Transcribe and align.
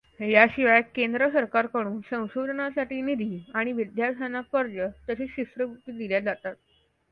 याशिवाय 0.19 0.81
केंद्र 0.95 1.27
सरकारकडून 1.33 1.99
संशोधनासाठी 2.09 3.01
निधी 3.01 3.39
आणि 3.53 3.71
विद्यार्थ्यांना 3.73 4.41
कर्ज 4.51 4.79
तसेच 5.09 5.29
शिष्यवृत्ती 5.35 5.97
दिल्या 5.97 6.19
जातात. 6.19 6.55